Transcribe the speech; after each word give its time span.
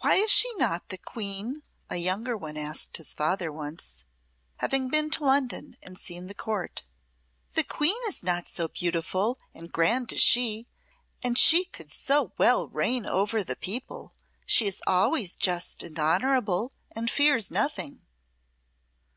"Why 0.00 0.16
is 0.16 0.32
she 0.32 0.52
not 0.56 0.88
the 0.88 0.98
Queen?" 0.98 1.62
a 1.88 1.94
younger 1.94 2.36
one 2.36 2.56
asked 2.56 2.96
his 2.96 3.14
father 3.14 3.52
once, 3.52 4.02
having 4.56 4.88
been 4.88 5.10
to 5.10 5.24
London 5.24 5.76
and 5.80 5.96
seen 5.96 6.26
the 6.26 6.34
Court. 6.34 6.82
"The 7.52 7.62
Queen 7.62 7.96
is 8.08 8.24
not 8.24 8.48
so 8.48 8.66
beautiful 8.66 9.38
and 9.54 9.70
grand 9.70 10.12
as 10.12 10.20
she, 10.20 10.66
and 11.22 11.38
she 11.38 11.66
could 11.66 11.92
so 11.92 12.32
well 12.36 12.66
reign 12.66 13.06
over 13.06 13.44
the 13.44 13.54
people. 13.54 14.12
She 14.44 14.66
is 14.66 14.82
always 14.88 15.36
just 15.36 15.84
and 15.84 15.96
honourable, 16.00 16.72
and 16.90 17.08
fears 17.08 17.48
nothing." 17.48 18.02